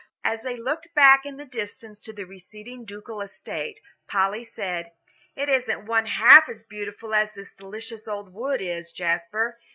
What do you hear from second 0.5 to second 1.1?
looked